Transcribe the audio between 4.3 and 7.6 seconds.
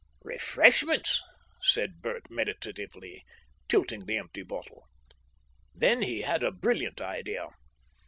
bottle. Then he had a brilliant idea.